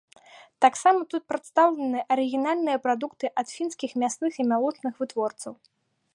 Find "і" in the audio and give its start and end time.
4.43-4.49